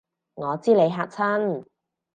[0.33, 1.63] 我知你嚇親